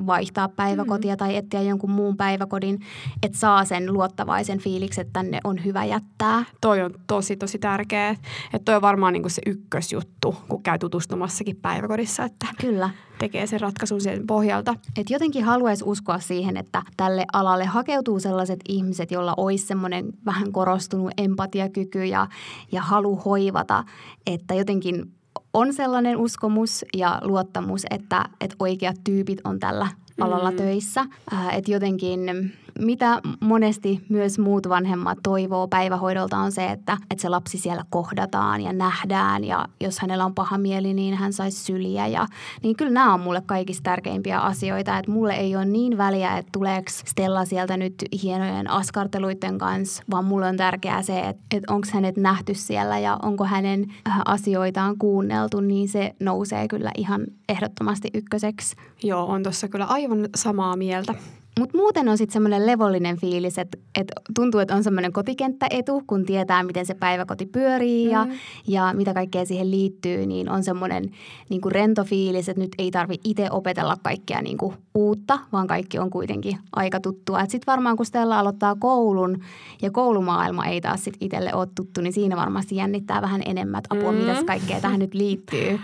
[0.05, 1.17] vaihtaa päiväkotia mm.
[1.17, 2.79] tai etsiä jonkun muun päiväkodin,
[3.23, 6.43] että saa sen luottavaisen fiiliksen, että tänne on hyvä jättää.
[6.61, 8.09] Toi on tosi, tosi tärkeä.
[8.09, 12.89] Että toi on varmaan niinku se ykkösjuttu, kun käy tutustumassakin päiväkodissa, että Kyllä.
[13.19, 14.75] tekee sen ratkaisun sen pohjalta.
[14.97, 20.51] Et jotenkin haluaisi uskoa siihen, että tälle alalle hakeutuu sellaiset ihmiset, joilla olisi semmoinen vähän
[20.51, 22.27] korostunut empatiakyky ja,
[22.71, 23.83] ja halu hoivata,
[24.25, 25.16] että jotenkin
[25.53, 29.87] on sellainen uskomus ja luottamus, että, että oikeat tyypit on tällä
[30.21, 30.57] alalla mm.
[30.57, 31.05] töissä.
[31.33, 37.29] Äh, että jotenkin mitä monesti myös muut vanhemmat toivoo päivähoidolta on se, että, että se
[37.29, 42.07] lapsi siellä kohdataan ja nähdään ja jos hänellä on paha mieli, niin hän saisi syliä.
[42.07, 42.27] Ja,
[42.63, 46.49] niin kyllä nämä on mulle kaikista tärkeimpiä asioita, että mulle ei ole niin väliä, että
[46.51, 51.87] tuleeko Stella sieltä nyt hienojen askarteluiden kanssa, vaan mulle on tärkeää se, että, että onko
[51.93, 58.09] hänet nähty siellä ja onko hänen äh, asioitaan kuunneltu, niin se nousee kyllä ihan ehdottomasti
[58.13, 58.75] ykköseksi.
[59.03, 61.13] Joo, on tuossa kyllä aivan samaa mieltä.
[61.57, 66.25] Mutta muuten on sitten semmoinen levollinen fiilis, että et tuntuu, että on semmoinen kotikenttäetu, kun
[66.25, 68.31] tietää, miten se päiväkoti pyörii ja, mm.
[68.67, 71.11] ja mitä kaikkea siihen liittyy, niin on semmoinen
[71.49, 75.67] niin kuin rento fiilis, että nyt ei tarvi itse opetella kaikkea niin kuin uutta, vaan
[75.67, 77.39] kaikki on kuitenkin aika tuttua.
[77.39, 79.39] Sitten varmaan kun Stella aloittaa koulun
[79.81, 83.95] ja koulumaailma ei taas sitten itselle ole tuttu, niin siinä varmasti jännittää vähän enemmän, että
[83.97, 84.17] apua, mm.
[84.17, 85.79] mitä kaikkea tähän nyt liittyy.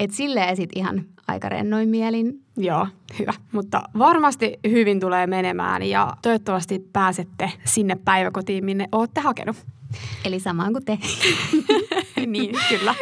[0.00, 2.40] Et silleen sitten ihan aika rennoin mielin.
[2.56, 2.86] Joo,
[3.18, 3.32] hyvä.
[3.52, 9.56] Mutta varmasti hyvin tulee menemään ja toivottavasti pääsette sinne päiväkotiin, minne olette hakenut.
[10.24, 10.98] Eli samaan kuin te.
[12.26, 12.94] niin, kyllä.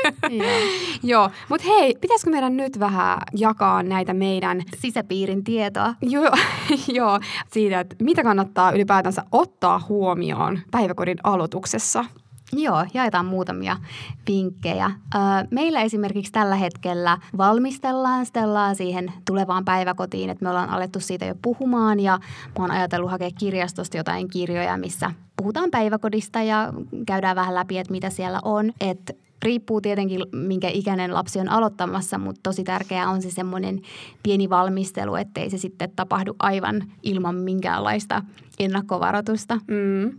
[1.03, 4.63] Joo, mutta hei, pitäisikö meidän nyt vähän jakaa näitä meidän...
[4.79, 5.95] Sisäpiirin tietoa.
[6.03, 6.31] Joo,
[6.99, 7.21] joo
[7.53, 12.05] siitä, että mitä kannattaa ylipäätänsä ottaa huomioon päiväkodin aloituksessa.
[12.53, 13.77] Joo, jaetaan muutamia
[14.29, 14.91] vinkkejä.
[15.51, 21.35] Meillä esimerkiksi tällä hetkellä valmistellaan Stellaa siihen tulevaan päiväkotiin, että me ollaan alettu siitä jo
[21.43, 22.19] puhumaan ja
[22.59, 26.73] mä oon ajatellut hakea kirjastosta jotain kirjoja, missä puhutaan päiväkodista ja
[27.07, 28.73] käydään vähän läpi, että mitä siellä on.
[28.81, 33.81] Että riippuu tietenkin, minkä ikäinen lapsi on aloittamassa, mutta tosi tärkeää on se semmoinen
[34.23, 38.23] pieni valmistelu, ettei se sitten tapahdu aivan ilman minkäänlaista
[38.59, 39.59] ennakkovaroitusta.
[39.69, 40.19] Mm.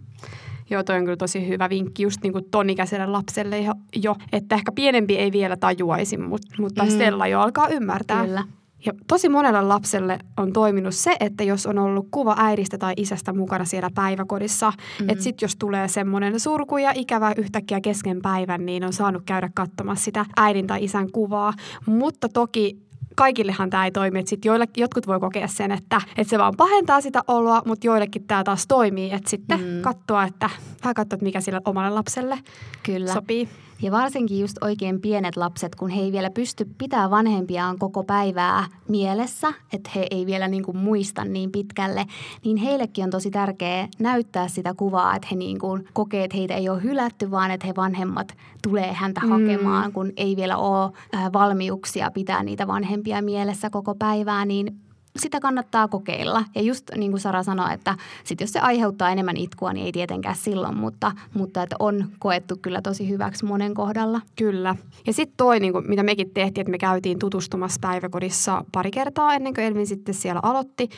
[0.69, 4.15] Joo, toi on kyllä tosi hyvä vinkki just niin kuin ton ikäiselle lapselle jo, jo,
[4.31, 6.89] että ehkä pienempi ei vielä tajuaisi, mutta, mutta mm.
[6.89, 8.25] Stella jo alkaa ymmärtää.
[8.25, 8.43] Kyllä.
[8.85, 13.33] Ja tosi monelle lapselle on toiminut se, että jos on ollut kuva äidistä tai isästä
[13.33, 15.09] mukana siellä päiväkodissa, mm-hmm.
[15.09, 19.49] että sitten jos tulee semmoinen surku ja ikävä yhtäkkiä kesken päivän, niin on saanut käydä
[19.55, 21.53] katsomassa sitä äidin tai isän kuvaa.
[21.85, 22.84] Mutta toki
[23.15, 24.19] kaikillehan tämä ei toimi.
[24.19, 27.87] Että sit joille, jotkut voi kokea sen, että, että se vaan pahentaa sitä oloa, mutta
[27.87, 29.11] joillekin tämä taas toimii.
[29.11, 29.81] Että sitten mm.
[29.81, 30.49] katsoa, että
[30.83, 32.39] vähän katsoa, että mikä sille omalle lapselle
[32.83, 33.13] Kyllä.
[33.13, 33.49] sopii.
[33.85, 38.65] Ja varsinkin just oikein pienet lapset, kun he ei vielä pysty pitää vanhempiaan koko päivää
[38.87, 42.05] mielessä, että he ei vielä niin kuin muista niin pitkälle,
[42.45, 46.53] niin heillekin on tosi tärkeää näyttää sitä kuvaa, että he niin kuin kokee, että heitä
[46.53, 49.29] ei ole hylätty, vaan että he vanhemmat tulee häntä mm.
[49.29, 50.91] hakemaan, kun ei vielä ole
[51.33, 54.84] valmiuksia pitää niitä vanhempia mielessä koko päivää, niin
[55.17, 56.45] sitä kannattaa kokeilla.
[56.55, 59.91] Ja just niin kuin Sara sanoi, että sit jos se aiheuttaa enemmän itkua, niin ei
[59.91, 64.21] tietenkään silloin, mutta, mutta että on koettu kyllä tosi hyväksi monen kohdalla.
[64.35, 64.75] Kyllä.
[65.07, 69.33] Ja sitten toi, niin kuin, mitä mekin tehtiin, että me käytiin tutustumassa päiväkodissa pari kertaa
[69.33, 70.89] ennen kuin Elvin sitten siellä aloitti,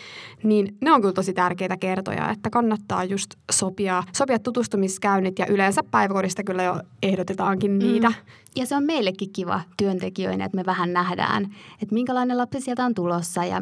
[0.43, 5.82] niin ne on kyllä tosi tärkeitä kertoja, että kannattaa just sopia, sopia tutustumiskäynnit ja yleensä
[5.91, 8.10] päiväkodista kyllä jo ehdotetaankin niitä.
[8.10, 8.15] Mm.
[8.55, 11.43] Ja se on meillekin kiva työntekijöinä, että me vähän nähdään,
[11.81, 13.62] että minkälainen lapsi sieltä on tulossa ja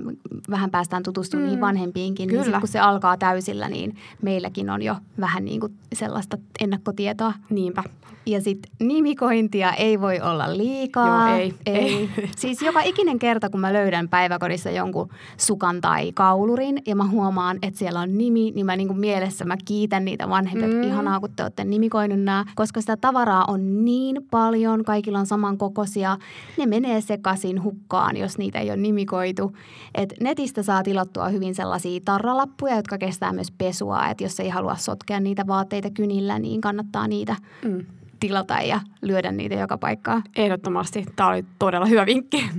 [0.49, 1.47] vähän päästään tutustumaan mm.
[1.47, 2.29] niihin vanhempiinkin.
[2.29, 7.33] Niin sit, kun se alkaa täysillä, niin meilläkin on jo vähän niin kuin sellaista ennakkotietoa.
[7.49, 7.83] Niinpä.
[8.25, 11.29] Ja sitten nimikointia ei voi olla liikaa.
[11.29, 11.53] Joo, ei.
[11.65, 11.75] ei.
[11.75, 12.09] ei.
[12.37, 17.59] siis joka ikinen kerta, kun mä löydän päiväkodissa jonkun sukan tai kaulurin ja mä huomaan,
[17.61, 20.83] että siellä on nimi, niin mä niin kuin mielessä mä kiitän niitä vanhempia, mm.
[20.83, 26.17] ihanaa kun te olette nimikoinut nämä, koska sitä tavaraa on niin paljon, kaikilla on samankokoisia.
[26.57, 29.57] Ne menee sekaisin hukkaan, jos niitä ei ole nimikoitu.
[29.95, 34.75] Et netistä saa tilattua hyvin sellaisia tarralappuja, jotka kestää myös pesua, että jos ei halua
[34.75, 37.85] sotkea niitä vaatteita kynillä, niin kannattaa niitä mm
[38.19, 40.23] tilata ja lyödä niitä joka paikkaan.
[40.35, 41.05] Ehdottomasti.
[41.15, 42.49] Tämä oli todella hyvä vinkki.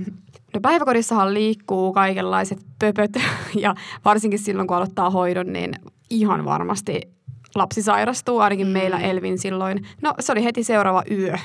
[0.53, 3.11] No päiväkodissahan liikkuu kaikenlaiset pöpöt
[3.63, 5.73] ja varsinkin silloin, kun aloittaa hoidon, niin
[6.09, 7.01] ihan varmasti
[7.55, 8.73] lapsi sairastuu, ainakin mm.
[8.73, 9.85] meillä Elvin silloin.
[10.01, 11.37] No se oli heti seuraava yö,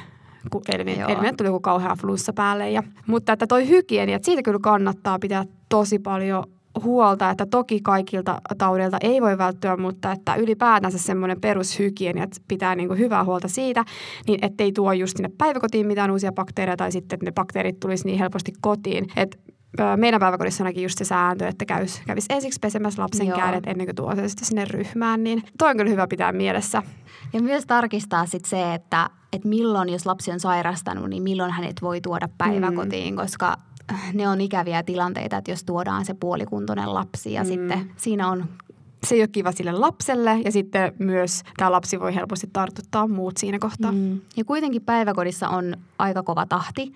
[0.51, 2.71] kun Elvin, Elvin tuli joku kauhea flussa päälle.
[2.71, 6.45] Ja, mutta että toi hygienia, että siitä kyllä kannattaa pitää tosi paljon
[6.83, 12.75] huolta, että toki kaikilta taudeilta ei voi välttyä, mutta että ylipäätänsä semmoinen perushygienia, että pitää
[12.75, 13.85] niin hyvää huolta siitä,
[14.27, 18.07] niin ettei tuo just sinne päiväkotiin mitään uusia bakteereja tai sitten, että ne bakteerit tulisi
[18.07, 19.07] niin helposti kotiin.
[19.17, 19.41] Et
[19.97, 23.39] meidän päiväkodissa onkin just se sääntö, että kävis, kävisi ensiksi pesemässä lapsen Joo.
[23.39, 26.83] kädet ennen kuin tuo se sitten sinne ryhmään, niin toi on kyllä hyvä pitää mielessä.
[27.33, 31.83] Ja myös tarkistaa sitten se, että, että milloin, jos lapsi on sairastanut, niin milloin hänet
[31.83, 33.17] voi tuoda päiväkotiin, mm.
[33.17, 33.57] koska
[34.15, 37.47] ne on ikäviä tilanteita, että jos tuodaan se puolikuntoinen lapsi ja mm.
[37.47, 38.49] sitten siinä on
[39.07, 43.37] se ei ole kiva sille lapselle ja sitten myös tämä lapsi voi helposti tartuttaa muut
[43.37, 43.93] siinä kohtaa.
[43.93, 44.21] Mm.
[44.37, 46.93] Ja kuitenkin päiväkodissa on aika kova tahti.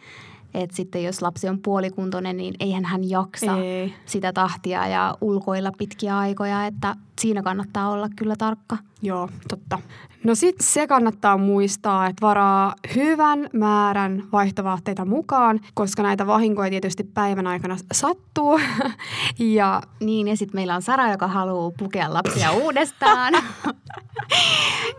[0.54, 3.94] Että sitten jos lapsi on puolikuntoinen, niin eihän hän jaksa ei.
[4.06, 8.76] sitä tahtia ja ulkoilla pitkiä aikoja, että siinä kannattaa olla kyllä tarkka.
[9.02, 9.78] Joo, totta.
[10.24, 17.04] No sitten se kannattaa muistaa, että varaa hyvän määrän vaihtovaatteita mukaan, koska näitä vahinkoja tietysti
[17.04, 18.61] päivän aikana sattuu.
[19.38, 23.35] ja niin, ja sitten meillä on Sara, joka haluaa pukea lapsia uudestaan.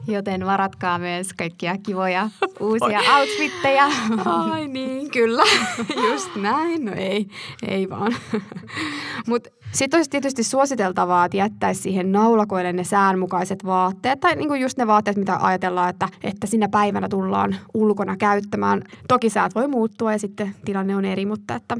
[0.07, 3.85] Joten varatkaa myös kaikkia kivoja uusia outfitteja.
[4.25, 5.43] Ai niin, kyllä.
[6.11, 6.85] Just näin.
[6.85, 7.27] No ei,
[7.67, 8.15] ei vaan.
[9.27, 14.61] Mutta sitten olisi tietysti suositeltavaa, että jättäisi siihen naulakoille ne säänmukaiset vaatteet tai niin kuin
[14.61, 18.81] just ne vaatteet, mitä ajatellaan, että, että sinä päivänä tullaan ulkona käyttämään.
[19.07, 21.77] Toki säät voi muuttua ja sitten tilanne on eri, mutta että...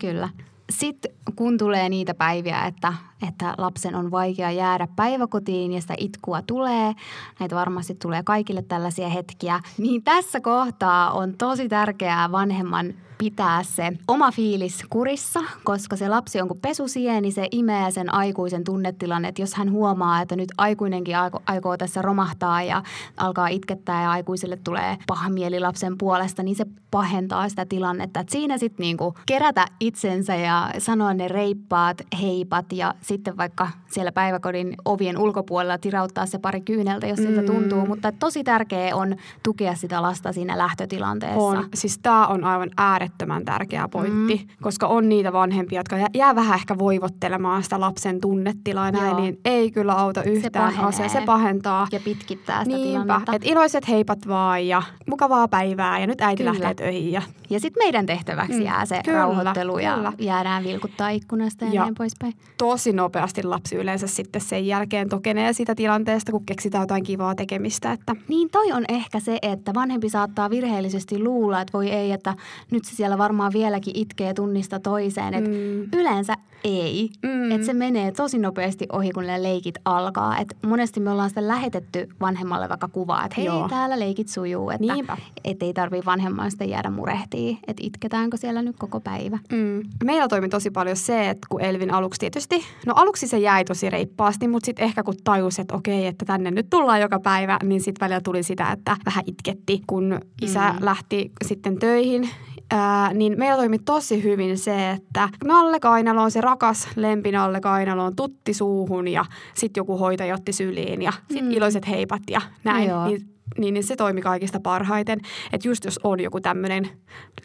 [0.00, 0.28] Kyllä.
[0.70, 2.94] Sitten kun tulee niitä päiviä, että,
[3.28, 6.92] että lapsen on vaikea jäädä päiväkotiin ja sitä itkua tulee,
[7.40, 13.92] näitä varmasti tulee kaikille tällaisia hetkiä, niin tässä kohtaa on tosi tärkeää vanhemman pitää se
[14.08, 19.42] oma fiilis kurissa, koska se lapsi on kuin pesusieni, se imee sen aikuisen tunnetilan, että
[19.42, 21.14] jos hän huomaa, että nyt aikuinenkin
[21.46, 22.82] aikoo tässä romahtaa ja
[23.16, 28.20] alkaa itkettää ja aikuiselle tulee paha mieli lapsen puolesta, niin se pahentaa sitä tilannetta.
[28.20, 34.12] Että siinä sitten niinku kerätä itsensä ja sanoa ne reippaat, heipat ja sitten vaikka siellä
[34.12, 37.46] päiväkodin ovien ulkopuolella tirauttaa se pari kyyneltä, jos siltä mm.
[37.46, 37.86] tuntuu.
[37.86, 41.38] Mutta tosi tärkeää on tukea sitä lasta siinä lähtötilanteessa.
[41.38, 41.68] On.
[41.74, 43.07] Siis tämä on aivan äärettömän
[43.44, 44.54] tärkeä pointti, mm.
[44.62, 49.70] koska on niitä vanhempia, jotka jää vähän ehkä voivottelemaan sitä lapsen tunnetilaa näin, niin ei
[49.70, 51.08] kyllä auta yhtään se asiaa.
[51.08, 51.86] Se pahentaa.
[51.92, 53.02] Ja pitkittää sitä Niinpä.
[53.02, 53.34] tilannetta.
[53.34, 56.50] Et iloiset heipat vaan ja mukavaa päivää ja nyt äiti kyllä.
[56.50, 57.12] lähtee töihin.
[57.12, 58.64] Ja, ja sitten meidän tehtäväksi mm.
[58.64, 59.84] jää se kyllä, rauhoittelu kyllä.
[59.84, 62.34] ja jäädään vilkuttaa ikkunasta ja, ja niin poispäin.
[62.58, 67.92] Tosi nopeasti lapsi yleensä sitten sen jälkeen tokenee sitä tilanteesta, kun keksitään jotain kivaa tekemistä.
[67.92, 68.16] Että.
[68.28, 72.34] Niin toi on ehkä se, että vanhempi saattaa virheellisesti luulla, että voi ei, että
[72.70, 75.34] nyt se siellä varmaan vieläkin itkee tunnista toiseen.
[75.34, 76.00] Että mm.
[76.00, 76.34] Yleensä
[76.64, 77.10] ei.
[77.22, 77.50] Mm.
[77.50, 80.38] Että se menee tosi nopeasti ohi, kun ne leikit alkaa.
[80.38, 83.68] Et monesti me ollaan sitä lähetetty vanhemmalle vaikka kuvaa, että hei, Joo.
[83.68, 84.70] täällä leikit sujuu.
[84.70, 89.38] Että et ei tarvitse vanhemman sitten jäädä murehtiin, että itketäänkö siellä nyt koko päivä.
[89.52, 89.82] Mm.
[90.04, 93.90] Meillä toimi tosi paljon se, että kun Elvin aluksi tietysti, no aluksi se jäi tosi
[93.90, 97.80] reippaasti, mutta sitten ehkä kun tajus, että okei, että tänne nyt tullaan joka päivä, niin
[97.80, 100.84] sitten välillä tuli sitä, että vähän itketti, kun isä mm.
[100.84, 102.28] lähti sitten töihin
[102.70, 107.60] ää, niin meillä toimi tosi hyvin se, että Nalle Kainalo on se rakas lempi Nalle
[107.60, 111.50] Kainalo on tutti suuhun ja sitten joku hoitaja otti syliin ja sitten mm.
[111.50, 112.90] iloiset heipat ja näin.
[113.06, 113.28] Niin,
[113.58, 115.20] niin, niin se toimi kaikista parhaiten.
[115.52, 116.88] Että just jos on joku tämmöinen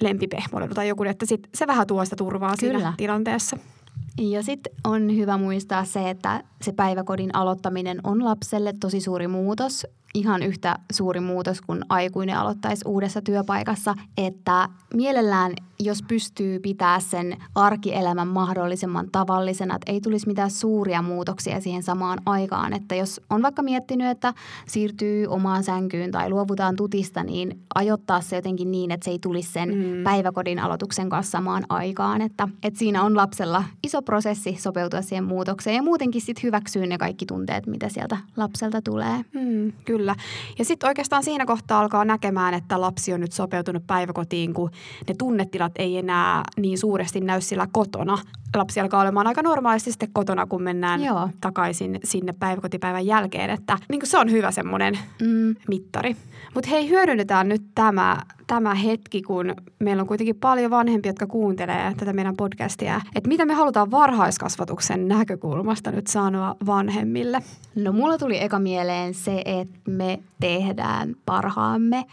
[0.02, 2.80] lempipehmoilu tai joku, että sit se vähän tuo sitä turvaa Kyllä.
[2.80, 3.58] siinä tilanteessa.
[4.22, 9.88] Ja sitten on hyvä muistaa se, että se päiväkodin aloittaminen on lapselle tosi suuri muutos
[10.14, 17.38] ihan yhtä suuri muutos kuin aikuinen aloittaisi uudessa työpaikassa, että mielellään jos pystyy pitää sen
[17.56, 22.74] arkielämän mahdollisimman tavallisena, että ei tulisi mitään suuria muutoksia siihen samaan aikaan.
[22.74, 24.34] Että jos on vaikka miettinyt, että
[24.68, 29.52] siirtyy omaan sänkyyn tai luovutaan tutista, niin ajoittaa se jotenkin niin, että se ei tulisi
[29.52, 30.04] sen mm.
[30.04, 32.22] päiväkodin aloituksen kanssa samaan aikaan.
[32.22, 36.98] Että, että siinä on lapsella iso prosessi sopeutua siihen muutokseen ja muutenkin sitten hyväksyä ne
[36.98, 39.26] kaikki tunteet, mitä sieltä lapselta tulee.
[39.34, 40.03] Mm, kyllä.
[40.60, 44.70] Ja sitten oikeastaan siinä kohtaa alkaa näkemään, että lapsi on nyt sopeutunut päiväkotiin, kun
[45.08, 48.18] ne tunnetilat ei enää niin suuresti näy sillä kotona.
[48.56, 51.30] Lapsi alkaa olemaan aika normaalisti sitten kotona, kun mennään Joo.
[51.42, 53.50] takaisin sinne päiväkotipäivän jälkeen.
[53.50, 55.56] Että niin se on hyvä semmoinen mm.
[55.68, 56.16] mittari.
[56.56, 61.94] Mutta hei, hyödynnetään nyt tämä, tämä hetki, kun meillä on kuitenkin paljon vanhempia, jotka kuuntelee
[61.98, 63.02] tätä meidän podcastia.
[63.16, 67.40] Että mitä me halutaan varhaiskasvatuksen näkökulmasta nyt sanoa vanhemmille?
[67.76, 72.06] No mulla tuli eka mieleen se, että me tehdään parhaamme.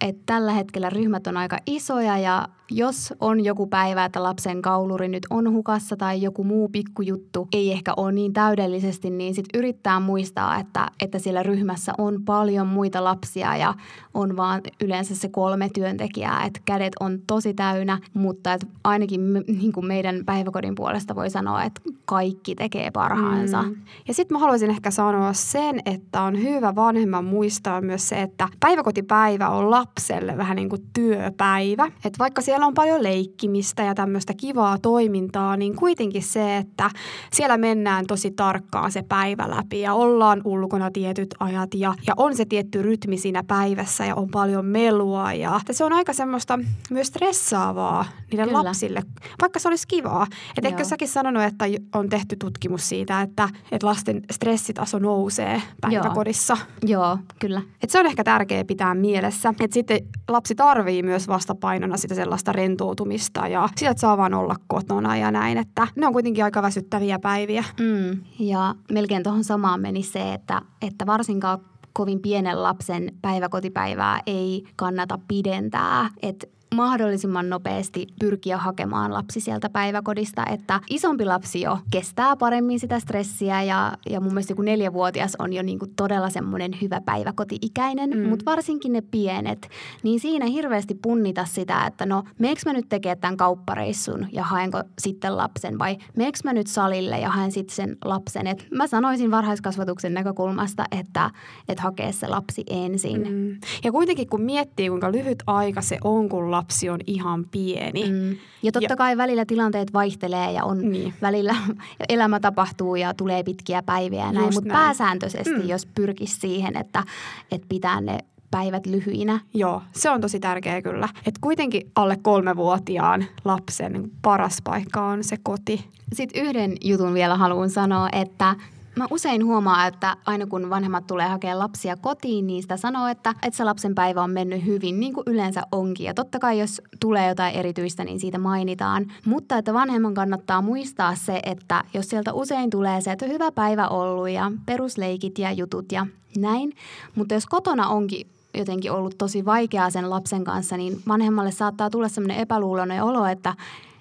[0.00, 5.08] Että tällä hetkellä ryhmät on aika isoja ja jos on joku päivä, että lapsen kauluri
[5.08, 10.00] nyt on hukassa tai joku muu pikkujuttu ei ehkä ole niin täydellisesti, niin sitten yrittää
[10.00, 13.74] muistaa, että, että siellä ryhmässä on paljon muita lapsia ja
[14.14, 19.42] on vaan yleensä se kolme työntekijää, että kädet on tosi täynnä, mutta että ainakin me,
[19.46, 23.62] niin kuin meidän päiväkodin puolesta voi sanoa, että kaikki tekee parhaansa.
[23.62, 23.76] Mm.
[24.08, 28.48] Ja sitten mä haluaisin ehkä sanoa sen, että on hyvä vanhemman muistaa myös se, että
[28.60, 31.84] päiväkotipäivä on lapselle vähän niin kuin työpäivä.
[31.84, 36.90] Että vaikka siellä on paljon leikkimistä ja tämmöistä kivaa toimintaa, niin kuitenkin se, että
[37.32, 42.36] siellä mennään tosi tarkkaan se päivä läpi ja ollaan ulkona tietyt ajat ja, ja on
[42.36, 46.58] se tietty rytmi siinä päivässä ja on paljon melua ja se on aika semmoista
[46.90, 48.64] myös stressaavaa niille Kyllä.
[48.64, 49.02] lapsille,
[49.40, 50.26] vaikka se olisi kivaa.
[50.56, 56.56] Että ehkä säkin sanonut, että on tehty tutkimus siitä, että, että lasten stressitaso nousee päiväkodissa.
[56.82, 57.62] Joo, Joo kyllä.
[57.82, 62.51] Et se on ehkä tärkeää pitää mielessä, että sitten lapsi tarvii myös vastapainona sitä sellaista
[62.52, 67.18] rentoutumista ja sitä, saa vaan olla kotona ja näin, että ne on kuitenkin aika väsyttäviä
[67.18, 67.64] päiviä.
[67.80, 68.20] Mm.
[68.38, 71.58] Ja melkein tuohon samaan meni se, että, että varsinkaan
[71.92, 76.08] kovin pienen lapsen päiväkotipäivää ei kannata pidentää.
[76.22, 83.00] Että mahdollisimman nopeasti pyrkiä hakemaan lapsi sieltä päiväkodista, että isompi lapsi jo kestää paremmin sitä
[83.00, 88.10] stressiä ja, ja mun mielestä joku neljävuotias on jo niin kuin todella semmoinen hyvä päiväkoti-ikäinen,
[88.10, 88.28] mm.
[88.28, 89.68] mutta varsinkin ne pienet,
[90.02, 94.82] niin siinä hirveästi punnita sitä, että no meekö mä nyt tekemään tämän kauppareissun ja haenko
[94.98, 98.46] sitten lapsen vai meekö mä nyt salille ja haen sitten sen lapsen.
[98.46, 101.30] Et mä sanoisin varhaiskasvatuksen näkökulmasta, että,
[101.68, 103.28] että hakee se lapsi ensin.
[103.28, 103.56] Mm.
[103.84, 106.61] Ja kuitenkin kun miettii, kuinka lyhyt aika se on, kun lapsi
[106.92, 108.10] on ihan pieni.
[108.10, 108.36] Mm.
[108.62, 111.14] Ja totta ja, kai välillä tilanteet vaihtelee ja on niin.
[111.22, 111.56] välillä
[112.08, 114.54] elämä tapahtuu ja tulee pitkiä päiviä ja näin.
[114.54, 115.68] Mutta pääsääntöisesti, mm.
[115.68, 117.04] jos pyrkisi siihen, että,
[117.50, 118.18] että pitää ne
[118.50, 119.40] päivät lyhyinä.
[119.54, 121.08] Joo, se on tosi tärkeä kyllä.
[121.26, 125.84] Että kuitenkin alle kolmevuotiaan lapsen paras paikka on se koti.
[126.12, 128.56] Sitten yhden jutun vielä haluan sanoa, että
[128.96, 133.34] Mä usein huomaan, että aina kun vanhemmat tulee hakea lapsia kotiin, niin sitä sanoo, että,
[133.42, 136.06] että se lapsen päivä on mennyt hyvin, niin kuin yleensä onkin.
[136.06, 139.12] Ja totta kai, jos tulee jotain erityistä, niin siitä mainitaan.
[139.24, 143.88] Mutta että vanhemman kannattaa muistaa se, että jos sieltä usein tulee se, että hyvä päivä
[143.88, 146.06] ollut ja perusleikit ja jutut ja
[146.38, 146.72] näin.
[147.14, 148.26] Mutta jos kotona onkin
[148.58, 153.54] jotenkin ollut tosi vaikeaa sen lapsen kanssa, niin vanhemmalle saattaa tulla sellainen epäluuloinen olo, että,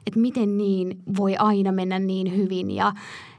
[0.08, 2.94] että miten niin voi aina mennä niin hyvin ja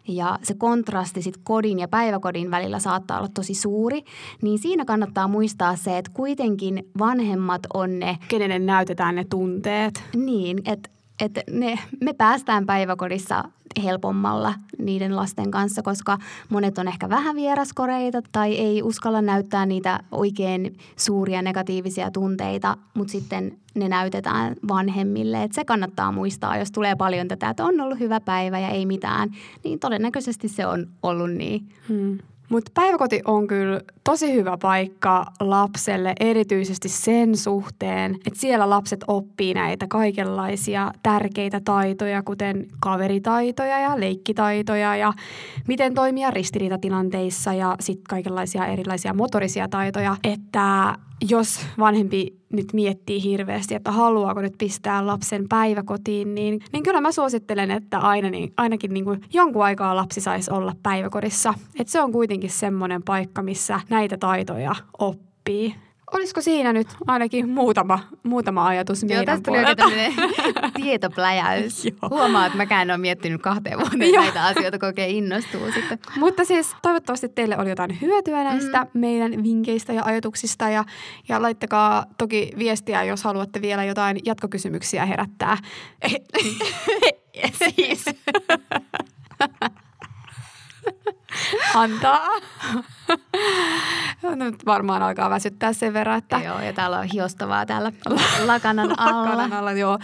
[0.09, 4.03] ja se kontrasti sit kodin ja päiväkodin välillä saattaa olla tosi suuri,
[4.43, 8.19] niin siinä kannattaa muistaa se, että kuitenkin vanhemmat on ne...
[8.29, 10.05] Kenelle näytetään ne tunteet.
[10.17, 13.45] Niin, että että ne, me päästään päiväkodissa
[13.83, 20.01] helpommalla niiden lasten kanssa, koska monet on ehkä vähän vieraskoreita tai ei uskalla näyttää niitä
[20.13, 25.43] oikein suuria negatiivisia tunteita, mutta sitten ne näytetään vanhemmille.
[25.43, 28.87] Että se kannattaa muistaa, jos tulee paljon tätä, että on ollut hyvä päivä ja ei
[28.87, 29.31] mitään,
[29.65, 31.69] niin todennäköisesti se on ollut niin.
[31.89, 32.19] Hmm.
[32.53, 39.55] Mutta päiväkoti on kyllä tosi hyvä paikka lapselle, erityisesti sen suhteen, että siellä lapset oppii
[39.55, 45.13] näitä kaikenlaisia tärkeitä taitoja, kuten kaveritaitoja ja leikkitaitoja ja
[45.69, 50.95] miten toimia ristiriitatilanteissa ja sitten kaikenlaisia erilaisia motorisia taitoja, että
[51.29, 57.13] jos vanhempi nyt miettii hirveästi, että haluaako nyt pistää lapsen päiväkotiin, niin, niin kyllä mä
[57.13, 61.55] suosittelen, että aina, niin, ainakin niin kuin jonkun aikaa lapsi saisi olla päiväkodissa.
[61.81, 65.75] Että se on kuitenkin semmoinen paikka, missä näitä taitoja oppii.
[66.13, 69.51] Olisiko siinä nyt ainakin muutama, muutama ajatus meidän Joo, tästä
[69.85, 70.15] tuli
[70.75, 71.85] tietopläjäys.
[72.11, 75.99] Huomaa, että mäkään en ole miettinyt kahteen vuoteen näitä asioita, kun oikein innostuu sitten.
[76.17, 79.01] Mutta siis toivottavasti teille oli jotain hyötyä näistä mm.
[79.01, 80.69] meidän vinkkeistä ja ajatuksista.
[80.69, 80.85] Ja,
[81.29, 85.57] ja laittakaa toki viestiä, jos haluatte vielä jotain jatkokysymyksiä herättää.
[87.77, 88.05] siis.
[91.75, 92.29] Antaa.
[94.35, 96.39] Nyt varmaan alkaa väsyttää sen verran, että...
[96.45, 97.93] Joo, ja täällä on hiostavaa täällä
[98.47, 99.23] lakanan alla.
[99.23, 99.99] lakanan alla, joo.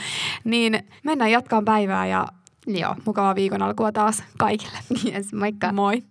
[0.45, 2.27] Niin mennään jatkaan päivää ja
[2.67, 2.97] joo.
[3.05, 4.79] mukavaa viikon alkua taas kaikille.
[5.13, 5.73] Yes, moikka.
[5.73, 6.03] Moi.